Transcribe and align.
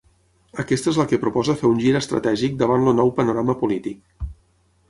Aquesta 0.63 0.89
és 0.91 0.97
la 1.01 1.05
que 1.11 1.19
proposa 1.25 1.55
fer 1.59 1.69
un 1.73 1.83
gir 1.83 1.93
estratègic 2.01 2.57
davant 2.63 2.89
el 2.93 2.99
nou 3.01 3.15
panorama 3.21 3.59
polític. 3.63 4.29